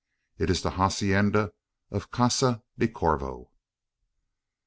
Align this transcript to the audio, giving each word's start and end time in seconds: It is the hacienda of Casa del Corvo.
It 0.39 0.49
is 0.49 0.63
the 0.63 0.71
hacienda 0.71 1.53
of 1.91 2.09
Casa 2.09 2.63
del 2.75 2.87
Corvo. 2.87 3.51